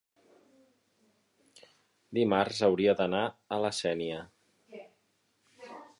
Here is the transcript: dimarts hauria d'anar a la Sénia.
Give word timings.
dimarts 2.19 2.63
hauria 2.69 2.95
d'anar 3.03 3.23
a 3.57 3.61
la 3.67 3.71
Sénia. 3.81 4.19